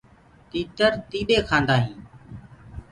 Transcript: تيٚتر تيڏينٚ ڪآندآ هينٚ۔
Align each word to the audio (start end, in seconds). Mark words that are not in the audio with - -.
تيٚتر 0.51 0.91
تيڏينٚ 1.09 1.47
ڪآندآ 1.49 1.75
هينٚ۔ 1.83 2.01